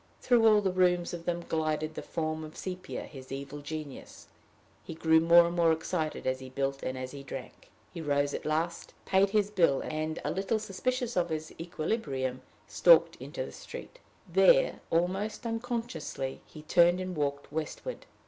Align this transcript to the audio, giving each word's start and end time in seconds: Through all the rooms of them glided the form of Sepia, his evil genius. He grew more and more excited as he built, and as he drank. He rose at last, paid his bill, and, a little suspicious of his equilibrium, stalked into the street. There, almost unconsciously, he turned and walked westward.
Through 0.19 0.47
all 0.47 0.61
the 0.61 0.71
rooms 0.71 1.13
of 1.13 1.25
them 1.25 1.45
glided 1.47 1.93
the 1.93 2.01
form 2.01 2.43
of 2.43 2.57
Sepia, 2.57 3.03
his 3.03 3.31
evil 3.31 3.59
genius. 3.59 4.25
He 4.83 4.95
grew 4.95 5.19
more 5.19 5.45
and 5.45 5.55
more 5.55 5.71
excited 5.71 6.25
as 6.25 6.39
he 6.39 6.49
built, 6.49 6.81
and 6.81 6.97
as 6.97 7.11
he 7.11 7.21
drank. 7.21 7.69
He 7.93 8.01
rose 8.01 8.33
at 8.33 8.43
last, 8.43 8.95
paid 9.05 9.29
his 9.29 9.51
bill, 9.51 9.81
and, 9.81 10.17
a 10.25 10.31
little 10.31 10.57
suspicious 10.57 11.15
of 11.15 11.29
his 11.29 11.53
equilibrium, 11.59 12.41
stalked 12.65 13.15
into 13.17 13.45
the 13.45 13.51
street. 13.51 13.99
There, 14.27 14.79
almost 14.89 15.45
unconsciously, 15.45 16.41
he 16.47 16.63
turned 16.63 16.99
and 16.99 17.15
walked 17.15 17.51
westward. 17.51 18.07